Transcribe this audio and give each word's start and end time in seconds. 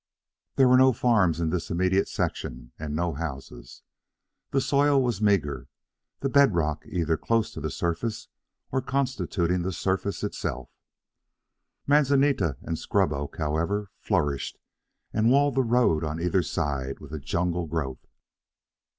There 0.55 0.67
were 0.67 0.79
no 0.79 0.93
farms 0.93 1.39
in 1.39 1.51
this 1.51 1.69
immediate 1.69 2.07
section, 2.07 2.71
and 2.79 2.95
no 2.95 3.13
houses. 3.13 3.83
The 4.49 4.59
soil 4.59 4.99
was 4.99 5.21
meagre, 5.21 5.67
the 6.21 6.27
bed 6.27 6.55
rock 6.55 6.83
either 6.87 7.17
close 7.17 7.51
to 7.53 7.61
the 7.61 7.69
surface 7.69 8.27
or 8.71 8.81
constituting 8.81 9.61
the 9.61 9.71
surface 9.71 10.23
itself. 10.23 10.71
Manzanita 11.85 12.57
and 12.63 12.79
scrub 12.79 13.13
oak, 13.13 13.37
however, 13.37 13.91
flourished 13.99 14.57
and 15.13 15.29
walled 15.29 15.53
the 15.53 15.61
road 15.61 16.03
on 16.03 16.19
either 16.19 16.41
side 16.41 16.99
with 16.99 17.13
a 17.13 17.19
jungle 17.19 17.67
growth. 17.67 18.07